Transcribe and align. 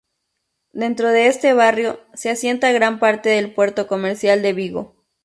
Dentro 0.73 1.09
de 1.09 1.27
este 1.27 1.53
barrio 1.53 1.99
se 2.15 2.31
asienta 2.31 2.71
gran 2.71 2.97
parte 2.97 3.29
del 3.29 3.53
puerto 3.53 3.85
comercial 3.85 4.41
de 4.41 4.51
Vigo. 4.53 4.95